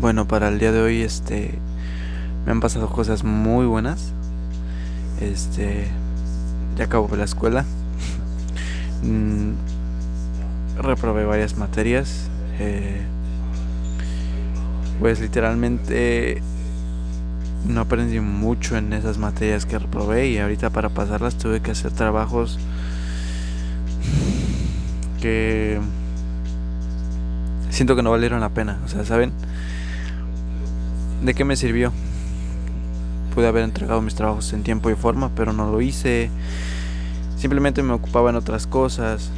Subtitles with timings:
[0.00, 1.58] Bueno, para el día de hoy este
[2.46, 4.14] me han pasado cosas muy buenas.
[5.20, 5.88] Este
[6.76, 7.66] ya acabo la escuela.
[9.02, 9.52] Mm,
[10.82, 12.30] reprobé varias materias.
[12.58, 13.02] Eh,
[15.00, 16.42] pues literalmente
[17.66, 21.92] no aprendí mucho en esas materias que reprobé y ahorita para pasarlas tuve que hacer
[21.92, 22.58] trabajos
[25.20, 25.78] que
[27.68, 28.78] siento que no valieron la pena.
[28.84, 29.32] O sea, ¿saben?
[31.22, 31.92] ¿De qué me sirvió?
[33.34, 36.30] Pude haber entregado mis trabajos en tiempo y forma, pero no lo hice.
[37.36, 39.30] Simplemente me ocupaba en otras cosas.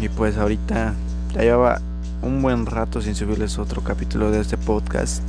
[0.00, 0.94] Y pues ahorita
[1.34, 1.80] ya llevaba
[2.22, 5.22] un buen rato sin subirles otro capítulo de este podcast.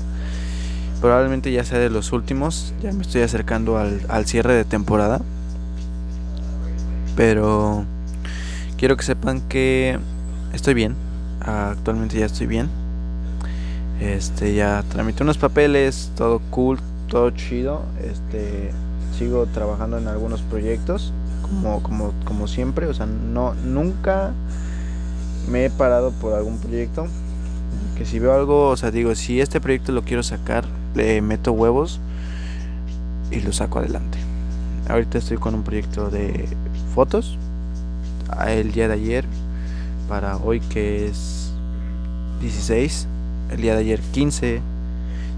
[1.01, 2.73] Probablemente ya sea de los últimos.
[2.81, 5.21] Ya me estoy acercando al, al cierre de temporada.
[7.15, 7.85] Pero
[8.77, 9.99] quiero que sepan que
[10.51, 10.95] estoy bien.
[11.41, 12.80] Actualmente ya estoy bien.
[14.01, 17.83] Este ya tramité unos papeles, todo cool, todo chido.
[18.03, 18.71] Este
[19.17, 21.13] sigo trabajando en algunos proyectos
[21.43, 24.31] como como como siempre, o sea, no nunca
[25.51, 27.05] me he parado por algún proyecto.
[27.95, 31.51] Que si veo algo, o sea, digo, si este proyecto lo quiero sacar, le meto
[31.51, 31.99] huevos
[33.29, 34.17] y lo saco adelante.
[34.89, 36.49] Ahorita estoy con un proyecto de
[36.95, 37.37] fotos.
[38.47, 39.25] El día de ayer,
[40.09, 41.51] para hoy que es
[42.41, 43.07] 16,
[43.51, 44.61] el día de ayer 15,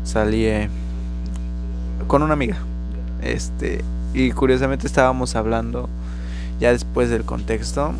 [0.03, 0.69] salí eh,
[2.07, 2.57] con una amiga.
[3.21, 3.83] Este,
[4.13, 5.89] y curiosamente estábamos hablando
[6.59, 7.93] ya después del contexto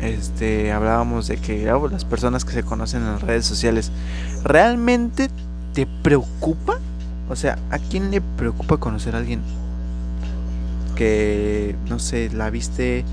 [0.00, 3.90] este, hablábamos de que las personas que se conocen en las redes sociales,
[4.42, 5.30] ¿realmente
[5.72, 6.78] te preocupa?
[7.30, 9.40] O sea, ¿a quién le preocupa conocer a alguien
[10.94, 13.04] que, no sé, la viste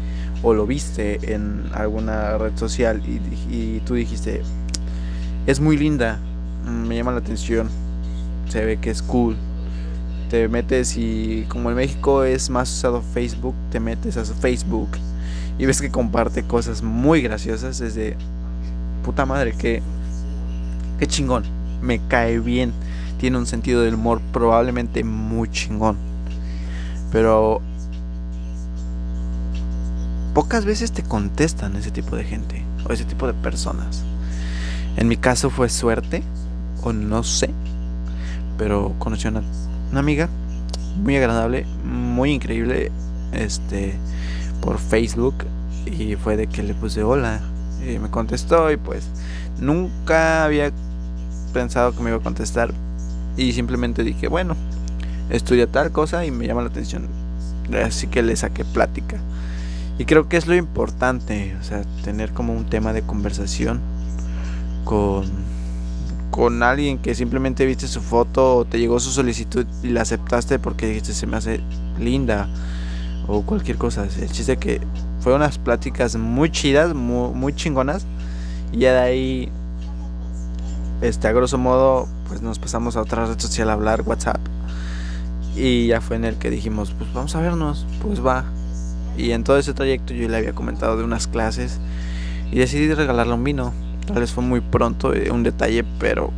[0.44, 3.22] o lo viste en alguna red social y,
[3.55, 4.41] y tú dijiste,
[5.47, 6.19] es muy linda,
[6.65, 7.69] me llama la atención,
[8.49, 9.35] se ve que es cool,
[10.29, 14.89] te metes y como en México es más usado Facebook, te metes a su Facebook
[15.57, 18.16] y ves que comparte cosas muy graciosas, es de
[19.03, 19.81] puta madre, que
[21.00, 21.44] qué chingón,
[21.81, 22.71] me cae bien,
[23.19, 25.97] tiene un sentido del humor probablemente muy chingón.
[27.11, 27.61] Pero
[30.33, 34.03] pocas veces te contestan ese tipo de gente o ese tipo de personas.
[34.95, 36.23] En mi caso fue suerte
[36.84, 37.50] o no sé,
[38.58, 39.44] pero conocí a una,
[39.92, 40.30] una amiga
[41.03, 42.92] muy agradable, muy increíble,
[43.31, 43.96] este
[44.62, 45.36] por Facebook
[45.86, 47.42] y fue de que le puse hola
[47.84, 49.08] y me contestó y pues
[49.59, 50.72] nunca había
[51.53, 52.72] pensado que me iba a contestar
[53.38, 54.56] y simplemente dije bueno
[55.30, 57.08] estudia tal cosa y me llama la atención
[57.84, 59.18] así que le saqué plática.
[59.98, 63.80] Y creo que es lo importante o sea tener como un tema de conversación
[64.84, 65.25] con
[66.31, 70.58] con alguien que simplemente viste su foto o te llegó su solicitud y la aceptaste
[70.58, 71.59] porque dijiste se me hace
[72.00, 72.47] linda
[73.28, 74.08] o cualquier cosa.
[74.19, 74.81] El chiste que
[75.22, 78.06] fue unas pláticas muy chidas, muy, chingonas.
[78.72, 79.52] Y ya de ahí,
[81.02, 84.40] este, a grosso modo, pues nos pasamos a otra red social a hablar, WhatsApp.
[85.56, 88.46] Y ya fue en el que dijimos, pues vamos a vernos, pues va.
[89.18, 91.80] Y en todo ese trayecto yo le había comentado de unas clases
[92.52, 93.74] y decidí regalarle un vino.
[94.13, 96.31] Tal vez fue muy pronto, eh, un detalle, pero,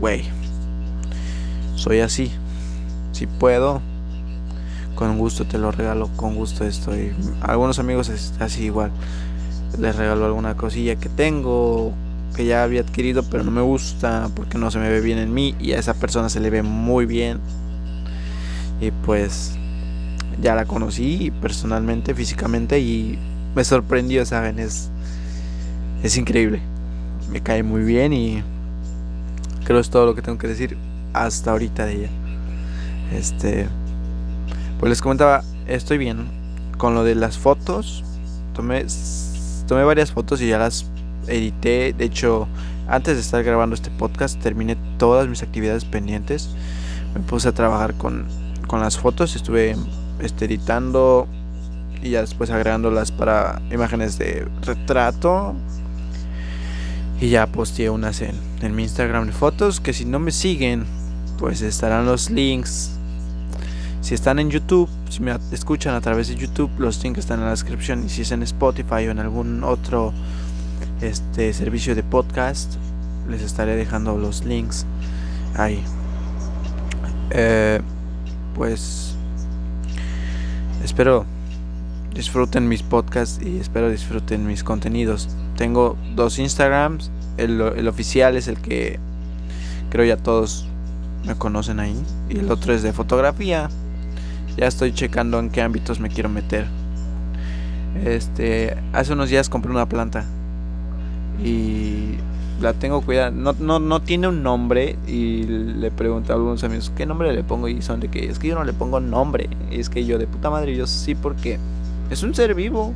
[0.00, 0.24] güey,
[1.74, 2.30] soy así.
[3.12, 3.82] Si puedo,
[4.94, 7.12] con gusto te lo regalo, con gusto estoy.
[7.40, 8.90] algunos amigos es así igual.
[9.78, 11.92] Les regalo alguna cosilla que tengo,
[12.34, 15.32] que ya había adquirido, pero no me gusta porque no se me ve bien en
[15.34, 17.38] mí y a esa persona se le ve muy bien.
[18.80, 19.56] Y pues
[20.40, 23.18] ya la conocí personalmente, físicamente y
[23.54, 24.58] me sorprendió, ¿saben?
[24.58, 24.90] Es,
[26.02, 26.60] es increíble.
[27.30, 28.42] Me cae muy bien y
[29.64, 30.76] creo es todo lo que tengo que decir
[31.12, 32.10] hasta ahorita de ella.
[33.12, 33.68] Este
[34.78, 36.26] pues les comentaba, estoy bien.
[36.76, 38.04] Con lo de las fotos,
[38.54, 38.86] tomé,
[39.66, 40.86] tomé varias fotos y ya las
[41.26, 41.92] edité.
[41.92, 42.46] De hecho,
[42.86, 46.50] antes de estar grabando este podcast, terminé todas mis actividades pendientes.
[47.14, 48.26] Me puse a trabajar con,
[48.68, 49.74] con las fotos, estuve
[50.20, 51.26] este, editando
[52.00, 55.56] y ya después agregándolas para imágenes de retrato.
[57.20, 59.80] Y ya posteé unas en, en mi Instagram de fotos.
[59.80, 60.84] Que si no me siguen,
[61.38, 62.98] pues estarán los links
[64.08, 67.44] si están en YouTube, si me escuchan a través de YouTube, los links están en
[67.44, 68.06] la descripción.
[68.06, 70.14] Y si es en Spotify o en algún otro
[71.02, 72.76] este servicio de podcast,
[73.28, 74.86] les estaré dejando los links
[75.56, 75.82] ahí.
[77.32, 77.82] Eh,
[78.54, 79.14] pues
[80.82, 81.26] espero
[82.18, 85.30] disfruten mis podcasts y espero disfruten mis contenidos.
[85.56, 87.10] Tengo dos Instagrams.
[87.38, 88.98] El, el oficial es el que
[89.90, 90.66] Creo ya todos
[91.26, 91.96] me conocen ahí.
[92.28, 93.68] Y el otro es de fotografía.
[94.56, 96.66] Ya estoy checando en qué ámbitos me quiero meter.
[98.04, 100.24] Este, hace unos días compré una planta
[101.42, 102.16] y
[102.60, 103.30] la tengo cuidada.
[103.30, 107.44] No, no, no tiene un nombre y le pregunté a algunos amigos qué nombre le
[107.44, 109.48] pongo y son de que es que yo no le pongo nombre.
[109.70, 111.58] Es que yo de puta madre, yo sí porque
[112.10, 112.94] es un ser vivo.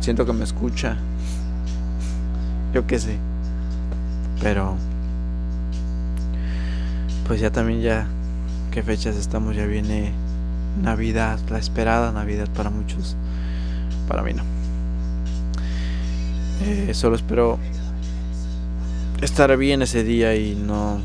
[0.00, 0.96] Siento que me escucha.
[2.72, 3.16] Yo qué sé.
[4.40, 4.76] Pero
[7.26, 8.06] pues ya también ya
[8.70, 10.12] qué fechas estamos, ya viene
[10.82, 13.16] Navidad, la esperada Navidad para muchos.
[14.06, 14.42] Para mí no.
[16.62, 17.58] Eh, solo espero
[19.20, 21.00] estar bien ese día y no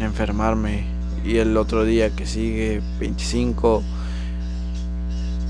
[0.00, 0.84] enfermarme.
[1.24, 3.82] Y el otro día que sigue, 25,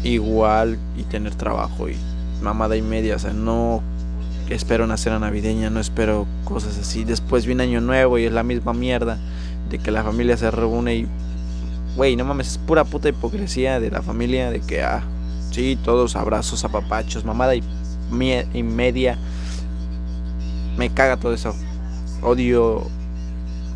[0.05, 1.97] igual y tener trabajo y
[2.43, 3.17] mamada y media.
[3.17, 3.83] O sea, no
[4.49, 7.05] espero una cena navideña, no espero cosas así.
[7.05, 9.19] Después viene Año Nuevo y es la misma mierda
[9.71, 11.07] de que la familia se reúne y.
[11.97, 15.03] Güey, no mames, es pura puta hipocresía de la familia de que, ah,
[15.51, 17.63] sí, todos abrazos, apapachos, mamada y,
[18.55, 19.19] y media
[20.77, 21.55] me caga todo eso.
[22.23, 22.87] Odio,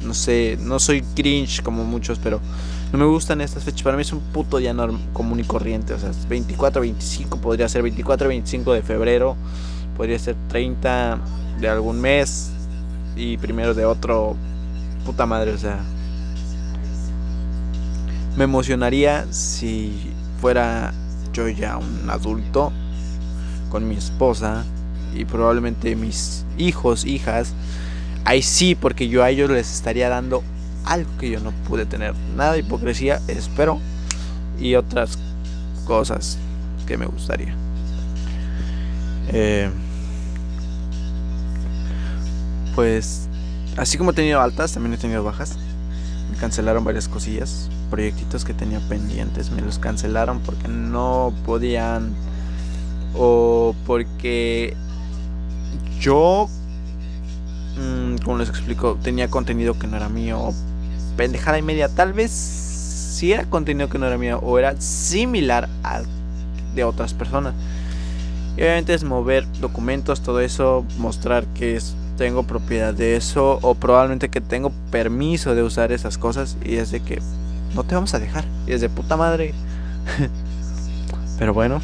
[0.05, 2.41] no sé, no soy cringe como muchos, pero
[2.93, 3.83] no me gustan estas fechas.
[3.83, 4.75] Para mí es un puto día
[5.15, 5.95] común y corriente.
[5.95, 9.37] O sea, 24, 25, podría ser 24, 25 de febrero,
[9.97, 11.19] podría ser 30
[11.59, 12.51] de algún mes
[13.17, 14.37] y primero de otro.
[15.07, 15.81] Puta madre, o sea.
[18.37, 20.93] Me emocionaría si fuera
[21.33, 22.73] yo ya un adulto
[23.71, 24.65] con mi esposa
[25.15, 27.53] y probablemente mis hijos, hijas,
[28.25, 30.43] ahí sí, porque yo a ellos les estaría dando
[30.85, 32.15] algo que yo no pude tener.
[32.37, 33.79] Nada de hipocresía, espero,
[34.59, 35.19] y otras
[35.87, 36.39] cosas
[36.87, 37.55] que me gustaría.
[39.29, 39.71] Eh,
[42.75, 43.29] pues,
[43.77, 45.57] así como he tenido altas, también he tenido bajas.
[46.31, 52.15] Me cancelaron varias cosillas, proyectitos que tenía pendientes, me los cancelaron porque no podían
[53.15, 54.75] o porque
[56.01, 56.49] yo,
[57.77, 60.55] mmm, como les explico, tenía contenido que no era mío,
[61.17, 61.89] pendejada y media.
[61.89, 66.05] Tal vez si era contenido que no era mío o era similar al
[66.75, 67.55] de otras personas.
[68.57, 71.81] Y obviamente es mover documentos, todo eso, mostrar que
[72.19, 76.91] tengo propiedad de eso o probablemente que tengo permiso de usar esas cosas y es
[76.91, 77.21] de que
[77.75, 78.45] no te vamos a dejar.
[78.67, 79.55] Y es de puta madre.
[81.39, 81.81] Pero bueno,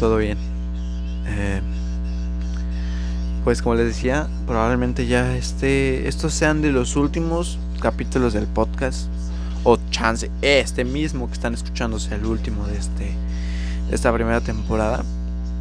[0.00, 0.36] todo bien.
[1.26, 1.60] Eh,
[3.44, 9.08] pues como les decía, probablemente ya este, estos sean de los últimos capítulos del podcast.
[9.64, 13.04] O chance, este mismo que están escuchando sea el último de, este,
[13.88, 15.04] de esta primera temporada.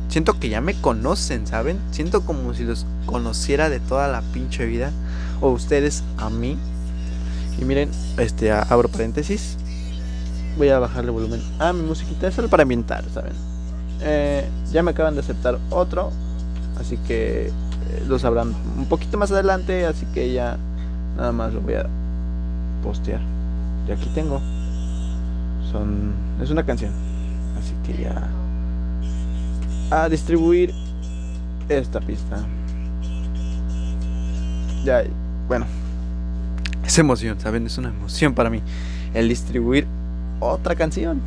[0.07, 1.79] Siento que ya me conocen, ¿saben?
[1.91, 4.91] Siento como si los conociera de toda la pinche vida.
[5.41, 6.57] O ustedes a mí.
[7.59, 9.57] Y miren, este, abro paréntesis.
[10.57, 12.27] Voy a bajarle volumen a mi musiquita.
[12.27, 13.33] Es solo para ambientar, ¿saben?
[14.01, 16.11] Eh, ya me acaban de aceptar otro.
[16.79, 17.51] Así que
[18.07, 19.85] lo sabrán un poquito más adelante.
[19.85, 20.57] Así que ya
[21.17, 21.87] nada más lo voy a
[22.83, 23.21] postear.
[23.87, 24.41] Y aquí tengo.
[25.71, 26.13] Son.
[26.41, 26.91] Es una canción.
[27.57, 28.29] Así que ya.
[29.91, 30.73] A distribuir
[31.69, 32.37] esta pista.
[34.83, 35.03] Ya.
[35.47, 35.65] Bueno.
[36.85, 37.65] Es emoción, ¿saben?
[37.65, 38.61] Es una emoción para mí.
[39.13, 39.87] El distribuir
[40.39, 41.21] otra canción.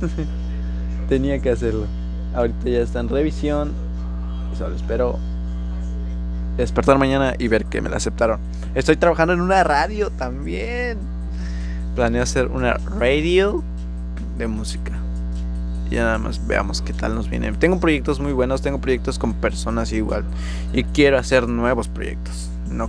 [1.08, 1.86] Tenía que hacerlo.
[2.34, 3.72] Ahorita ya está en revisión.
[4.56, 5.18] Solo espero
[6.60, 8.40] despertar mañana y ver que me la aceptaron.
[8.74, 10.98] Estoy trabajando en una radio también.
[11.94, 13.62] Planeo hacer una radio
[14.38, 14.92] de música.
[15.90, 17.52] Y nada más veamos qué tal nos viene.
[17.52, 20.24] Tengo proyectos muy buenos, tengo proyectos con personas igual.
[20.72, 22.48] Y quiero hacer nuevos proyectos.
[22.70, 22.88] No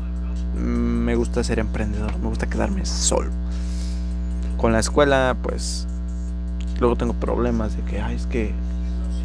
[0.56, 3.30] me gusta ser emprendedor, me gusta quedarme solo.
[4.58, 5.88] Con la escuela, pues
[6.80, 8.54] luego tengo problemas de que, ay, es que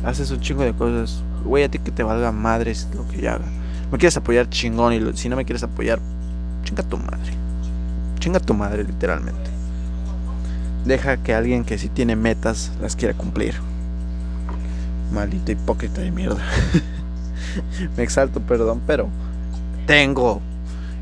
[0.05, 1.23] haces un chingo de cosas.
[1.45, 3.45] Güey, a ti que te valga madres lo que yo haga.
[3.91, 6.01] Me quieres apoyar chingón y si no me quieres apoyar,
[6.65, 7.33] chinga tu madre.
[8.19, 9.51] Chinga tu madre, literalmente.
[10.85, 13.55] Deja que alguien que sí tiene metas las quiera cumplir.
[15.13, 16.45] Maldito hipócrita de mierda.
[17.97, 19.09] me exalto, perdón, pero
[19.87, 20.41] tengo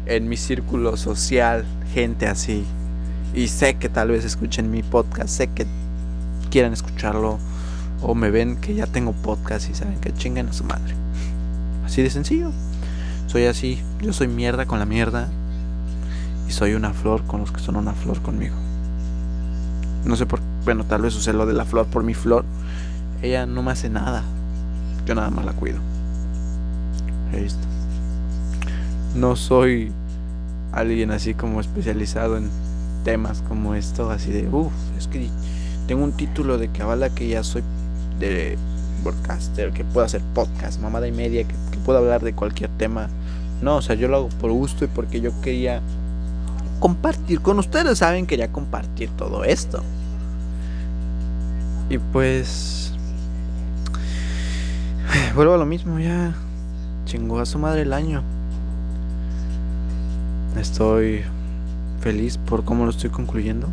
[0.07, 2.65] en mi círculo social gente así.
[3.35, 5.67] Y sé que tal vez escuchen mi podcast, sé que
[6.51, 7.39] quieran escucharlo
[8.01, 10.95] o me ven que ya tengo podcast y saben que chingan a su madre.
[11.85, 12.53] Así de sencillo.
[13.35, 15.29] Soy así, yo soy mierda con la mierda
[16.49, 18.55] y soy una flor con los que son una flor conmigo.
[20.05, 22.45] No sé por, bueno, tal vez usé lo de la flor por mi flor.
[23.23, 24.23] Ella no me hace nada.
[25.05, 25.79] Yo nada más la cuido.
[27.33, 27.49] Ahí
[29.17, 29.91] no soy
[30.71, 32.49] alguien así como especializado en
[33.03, 35.29] temas como esto, así de, uff, es que
[35.89, 37.65] tengo un título de cabala que ya soy
[38.21, 38.57] de
[39.03, 43.09] podcaster, que puedo hacer podcast, mamada y media, que, que puedo hablar de cualquier tema.
[43.63, 45.81] No, o sea, yo lo hago por gusto y porque yo quería
[46.81, 48.27] compartir con ustedes, ¿saben?
[48.27, 49.83] Quería compartir todo esto.
[51.89, 52.93] Y pues...
[55.35, 56.35] Vuelvo a lo mismo, ya
[57.05, 58.23] chingó a su madre el año.
[60.59, 61.23] Estoy
[62.01, 63.69] feliz por cómo lo estoy concluyendo.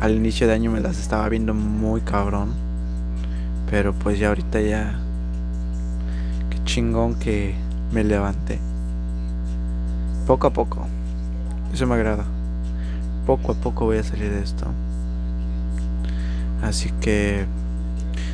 [0.00, 2.50] Al inicio de año me las estaba viendo muy cabrón.
[3.70, 4.98] Pero pues ya ahorita ya...
[6.50, 7.54] Qué chingón que
[7.92, 8.58] me levanté.
[10.26, 10.86] Poco a poco.
[11.72, 12.24] Eso me agrada.
[13.26, 14.66] Poco a poco voy a salir de esto.
[16.62, 17.44] Así que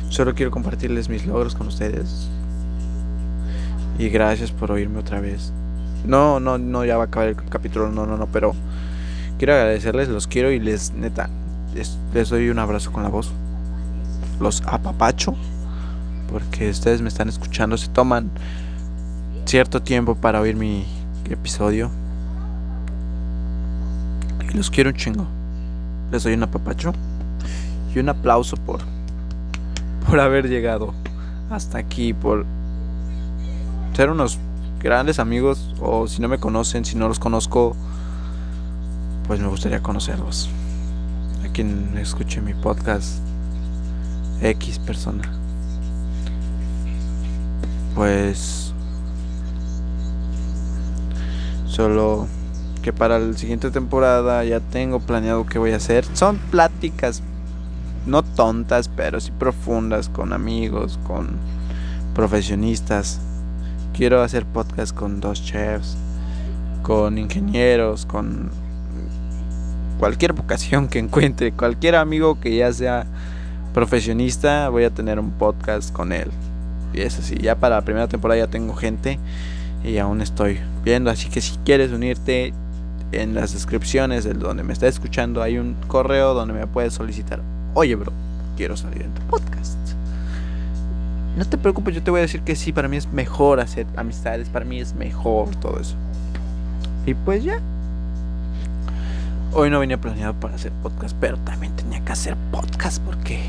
[0.09, 2.29] solo quiero compartirles mis logros con ustedes.
[3.97, 5.51] Y gracias por oírme otra vez.
[6.05, 8.53] No, no, no, ya va a acabar el capítulo, no, no, no, pero
[9.37, 11.29] quiero agradecerles, los quiero y les, neta,
[12.13, 13.31] les, doy un abrazo con la voz.
[14.39, 15.35] Los apapacho,
[16.31, 18.31] porque ustedes me están escuchando, se toman
[19.49, 20.85] cierto tiempo para oír mi
[21.27, 21.89] episodio.
[24.47, 25.25] Y los quiero un chingo.
[26.11, 26.93] Les doy un apapacho
[27.95, 28.81] y un aplauso por
[30.07, 30.93] por haber llegado
[31.49, 32.45] hasta aquí, por
[33.95, 34.37] ser unos
[34.83, 37.75] grandes amigos o si no me conocen, si no los conozco,
[39.25, 40.47] pues me gustaría conocerlos.
[41.43, 43.17] A quien escuche mi podcast
[44.43, 45.23] X persona.
[47.95, 48.69] Pues
[51.69, 52.27] solo
[52.81, 56.05] que para la siguiente temporada ya tengo planeado qué voy a hacer.
[56.13, 57.23] Son pláticas
[58.05, 61.29] no tontas, pero sí profundas con amigos, con
[62.15, 63.19] profesionistas
[63.93, 65.97] quiero hacer podcast con dos chefs,
[66.83, 68.49] con ingenieros, con
[69.99, 73.05] cualquier vocación que encuentre, cualquier amigo que ya sea
[73.73, 76.29] profesionista, voy a tener un podcast con él.
[76.93, 79.19] Y es así, ya para la primera temporada ya tengo gente
[79.83, 80.59] y aún estoy
[81.07, 82.53] así que si quieres unirte
[83.11, 87.41] en las descripciones de donde me está escuchando hay un correo donde me puedes solicitar,
[87.73, 88.11] oye bro,
[88.57, 89.77] quiero salir en tu podcast.
[91.37, 93.85] No te preocupes, yo te voy a decir que sí, para mí es mejor hacer
[93.95, 95.95] amistades, para mí es mejor todo eso.
[97.05, 97.59] Y pues ya.
[99.53, 103.39] Hoy no venía planeado para hacer podcast, pero también tenía que hacer podcast porque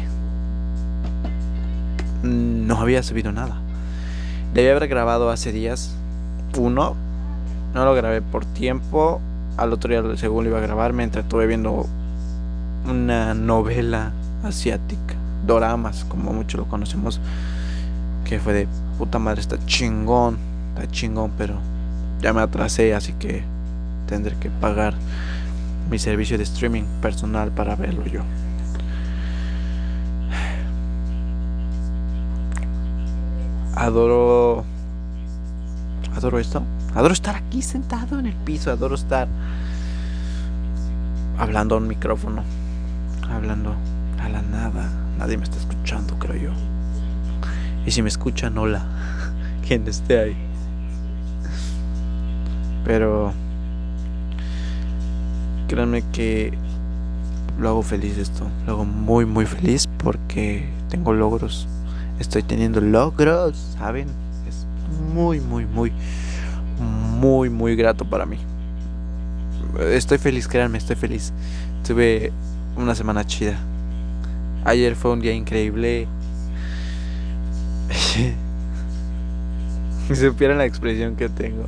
[2.22, 3.56] no había subido nada.
[4.54, 5.94] Debía haber grabado hace días
[6.56, 6.96] uno.
[7.74, 9.20] No lo grabé por tiempo.
[9.56, 11.86] Al otro día, según lo iba a grabar, me entretuve viendo
[12.88, 14.12] una novela
[14.44, 15.14] asiática.
[15.46, 17.20] Doramas, como mucho lo conocemos
[18.24, 20.38] que fue de puta madre, está chingón,
[20.74, 21.54] está chingón, pero
[22.20, 23.42] ya me atrasé, así que
[24.06, 24.94] tendré que pagar
[25.90, 28.22] mi servicio de streaming personal para verlo yo.
[33.74, 34.64] Adoro
[36.14, 36.62] adoro esto.
[36.94, 39.28] Adoro estar aquí sentado en el piso, adoro estar
[41.38, 42.42] hablando a un micrófono,
[43.30, 43.74] hablando
[44.20, 44.90] a la nada.
[45.18, 46.50] Nadie me está escuchando, creo yo.
[47.86, 48.84] Y si me escuchan, hola.
[49.66, 50.36] Quien esté ahí.
[52.84, 53.32] Pero
[55.68, 56.52] créanme que
[57.60, 58.48] lo hago feliz esto.
[58.66, 61.68] Lo hago muy, muy feliz porque tengo logros.
[62.18, 64.08] Estoy teniendo logros, ¿saben?
[64.48, 64.66] Es
[65.14, 65.92] muy, muy, muy,
[66.80, 68.38] muy, muy grato para mí.
[69.78, 71.32] Estoy feliz, créanme, estoy feliz.
[71.86, 72.32] Tuve
[72.76, 73.58] una semana chida.
[74.64, 76.06] Ayer fue un día increíble
[80.08, 81.66] si supieran la expresión que tengo.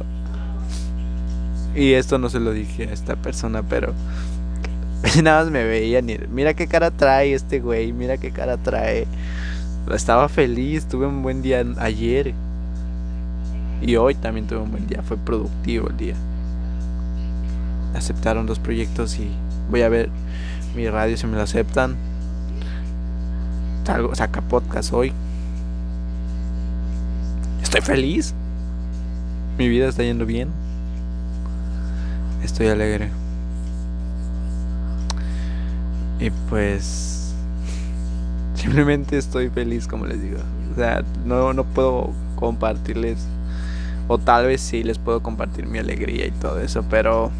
[1.74, 3.94] Y esto no se lo dije a esta persona, pero
[5.22, 9.06] nada más me veían y mira qué cara trae este güey, mira qué cara trae.
[9.92, 12.34] Estaba feliz, tuve un buen día ayer.
[13.82, 16.14] Y hoy también tuve un buen día, fue productivo el día.
[17.94, 19.28] Aceptaron dos proyectos y
[19.70, 20.08] voy a ver
[20.74, 21.96] mi radio si me lo aceptan.
[23.84, 25.12] Salgo, saca podcast hoy
[27.72, 28.34] estoy feliz.
[29.56, 30.48] Mi vida está yendo bien.
[32.44, 33.10] Estoy alegre.
[36.20, 37.32] Y pues
[38.54, 40.38] simplemente estoy feliz, como les digo.
[40.72, 43.26] O sea, no, no puedo compartirles,
[44.08, 47.30] o tal vez sí les puedo compartir mi alegría y todo eso, pero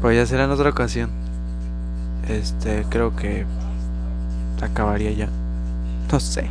[0.00, 1.10] pues ya será en otra ocasión.
[2.28, 3.46] Este, creo que
[4.60, 5.28] acabaría ya.
[6.12, 6.48] No sé.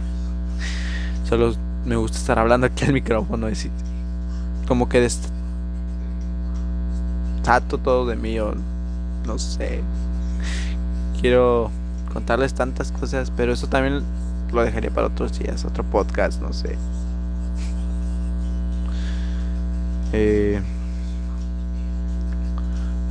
[1.28, 1.54] Solo
[1.86, 3.50] me gusta estar hablando aquí al micrófono.
[3.50, 3.54] Y
[4.68, 5.00] como que
[7.42, 8.54] destato todo de mí o
[9.26, 9.82] no sé.
[11.22, 11.72] Quiero
[12.14, 14.04] contarles tantas cosas, pero eso también
[14.52, 16.78] lo dejaría para otros días, otro podcast, no sé.
[20.14, 20.62] Eh,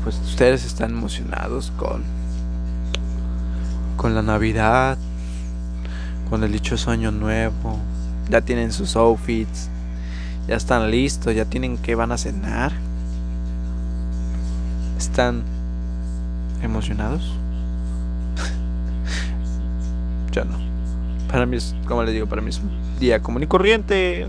[0.02, 2.02] pues ustedes están emocionados con
[3.96, 4.98] con la Navidad,
[6.30, 7.78] con el dichoso año nuevo.
[8.30, 9.68] Ya tienen sus outfits,
[10.46, 12.72] ya están listos, ya tienen que van a cenar.
[14.98, 15.42] ¿Están
[16.62, 17.32] emocionados?
[20.32, 20.58] Yo no.
[21.30, 24.28] Para mí es, como les digo, para mí es un día común y corriente.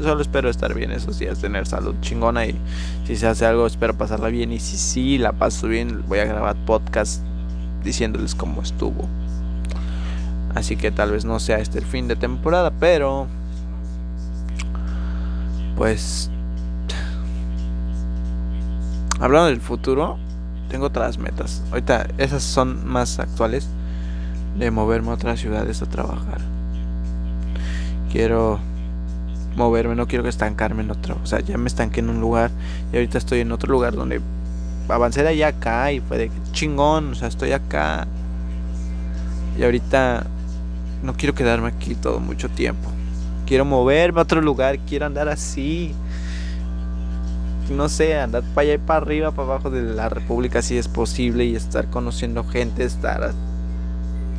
[0.00, 2.56] Solo espero estar bien esos días, tener salud chingona y
[3.04, 6.24] si se hace algo espero pasarla bien y si sí la paso bien voy a
[6.24, 7.22] grabar podcast
[7.82, 9.08] diciéndoles cómo estuvo.
[10.54, 13.26] Así que tal vez no sea este el fin de temporada, pero
[15.76, 16.30] pues
[19.18, 20.18] hablando del futuro,
[20.68, 21.62] tengo otras metas.
[21.70, 23.66] Ahorita esas son más actuales
[24.58, 26.40] de moverme a otras ciudades a trabajar.
[28.12, 28.60] Quiero
[29.56, 31.18] moverme, no quiero estancarme en otro.
[31.22, 32.50] O sea, ya me estanqué en un lugar
[32.92, 34.20] y ahorita estoy en otro lugar donde
[34.88, 38.06] avancé de allá acá y fue de chingón, o sea, estoy acá.
[39.58, 40.26] Y ahorita
[41.02, 42.88] no quiero quedarme aquí todo mucho tiempo.
[43.46, 45.94] Quiero moverme a otro lugar, quiero andar así.
[47.70, 50.88] No sé, andar para allá y para arriba, para abajo de la República si es
[50.88, 53.32] posible y estar conociendo gente, estar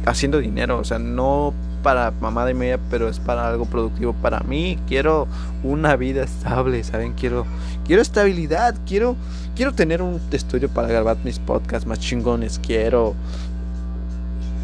[0.05, 4.39] haciendo dinero, o sea, no para mamada y media, pero es para algo productivo para
[4.39, 4.79] mí.
[4.87, 5.27] Quiero
[5.63, 7.13] una vida estable, ¿saben?
[7.13, 7.45] Quiero
[7.85, 9.15] quiero estabilidad, quiero
[9.55, 13.13] quiero tener un estudio para grabar mis podcasts más chingones, quiero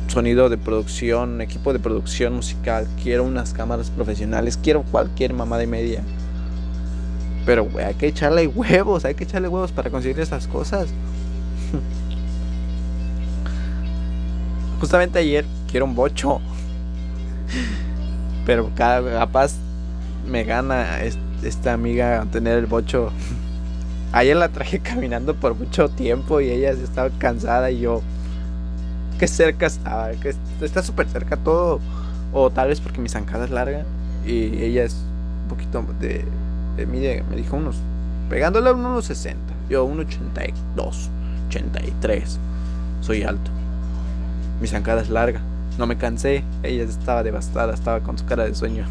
[0.08, 5.68] sonido de producción, equipo de producción musical, quiero unas cámaras profesionales, quiero cualquier mamada y
[5.68, 6.02] media.
[7.46, 10.90] Pero, güey, hay que echarle huevos, hay que echarle huevos para conseguir esas cosas.
[14.80, 16.42] Justamente ayer quiero un bocho.
[18.46, 19.54] Pero capaz
[20.28, 21.02] me gana
[21.44, 23.12] esta amiga tener el bocho.
[24.12, 28.02] Ayer la traje caminando por mucho tiempo y ella estaba cansada y yo...
[29.20, 31.80] Qué cerca estaba, que está súper cerca todo.
[32.32, 33.84] O tal vez porque mi zancada es larga
[34.26, 34.96] y ella es
[35.44, 36.26] un poquito de...
[36.78, 37.76] de me dijo unos...
[38.30, 39.40] Pegándole a unos 60.
[39.70, 41.10] Yo 1,82,
[41.50, 42.40] 83.
[43.02, 43.52] Soy alto.
[44.62, 45.42] Mi zancada es larga.
[45.80, 46.44] No me cansé.
[46.62, 48.86] Ella estaba devastada, estaba con su cara de sueño.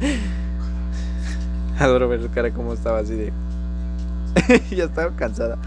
[1.78, 3.32] Adoro ver su cara como estaba así de...
[4.74, 5.58] ya estaba cansada.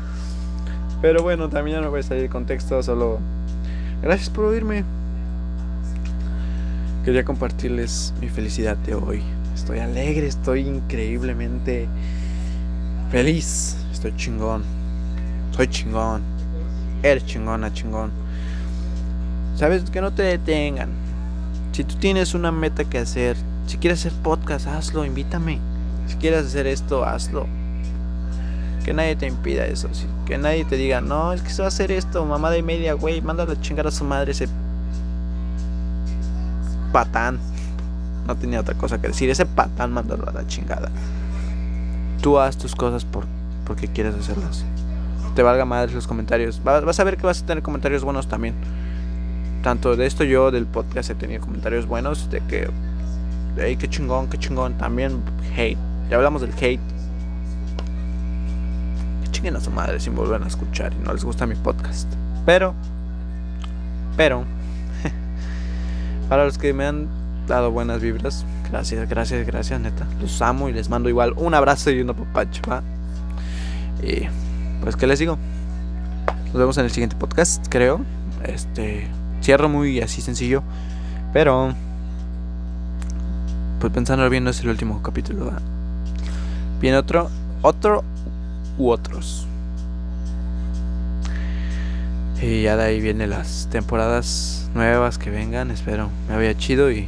[1.04, 3.20] Pero bueno, también ya no voy a salir contexto, solo...
[4.02, 4.84] Gracias por oírme.
[7.04, 9.22] Quería compartirles mi felicidad de hoy.
[9.54, 11.88] Estoy alegre, estoy increíblemente
[13.12, 13.78] feliz.
[13.94, 14.64] Estoy chingón.
[15.52, 16.24] Soy chingón.
[17.04, 18.25] Eres chingona, chingón.
[19.56, 20.90] Sabes que no te detengan.
[21.72, 23.38] Si tú tienes una meta que hacer,
[23.68, 25.60] si quieres hacer podcast, hazlo, invítame.
[26.08, 27.48] Si quieres hacer esto, hazlo.
[28.84, 29.90] Que nadie te impida eso.
[30.26, 32.94] Que nadie te diga, no, es que se va a hacer esto, mamada y media,
[32.94, 33.22] güey.
[33.22, 34.50] Mándalo a chingar a su madre ese
[36.92, 37.40] patán.
[38.28, 39.30] No tenía otra cosa que decir.
[39.30, 40.92] Ese patán, mándalo a la chingada.
[42.22, 43.26] Tú haz tus cosas por,
[43.66, 44.66] porque quieres hacerlas.
[45.34, 46.62] Te valga madre los comentarios.
[46.64, 48.54] Vas a ver que vas a tener comentarios buenos también
[49.66, 52.70] tanto de esto yo del podcast he tenido comentarios buenos de que,
[53.58, 54.78] hey, qué chingón, qué chingón.
[54.78, 55.24] También
[55.58, 55.80] hate.
[56.08, 56.80] Ya hablamos del hate.
[59.24, 62.08] Que chinguen a su madre sin volver a escuchar y no les gusta mi podcast.
[62.46, 62.76] Pero,
[64.16, 64.46] pero,
[66.30, 67.08] para los que me han
[67.48, 70.06] dado buenas vibras, gracias, gracias, gracias, neta.
[70.22, 72.62] Los amo y les mando igual un abrazo y un apapacho,
[74.04, 74.28] Y
[74.82, 75.40] pues, ¿qué les digo?
[76.46, 78.02] Nos vemos en el siguiente podcast, creo.
[78.44, 79.25] Este.
[79.46, 80.64] Cierro muy así sencillo.
[81.32, 81.76] Pero.
[83.80, 85.52] Pues pensando bien, no es el último capítulo.
[86.82, 87.30] Viene otro.
[87.62, 88.04] Otro
[88.80, 89.46] u otros.
[92.42, 95.70] Y ya de ahí vienen las temporadas nuevas que vengan.
[95.70, 97.08] Espero me vaya chido y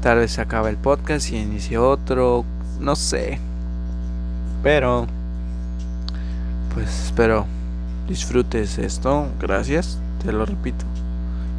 [0.00, 2.46] tal vez se acaba el podcast y inicie otro.
[2.80, 3.38] No sé.
[4.62, 5.06] Pero.
[6.72, 7.44] Pues espero
[8.08, 9.28] disfrutes esto.
[9.38, 9.98] Gracias.
[10.24, 10.91] Te lo repito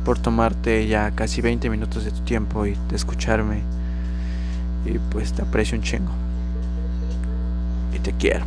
[0.03, 3.61] por tomarte ya casi 20 minutos de tu tiempo y de escucharme.
[4.85, 6.11] Y pues te aprecio un chingo.
[7.93, 8.45] Y te quiero.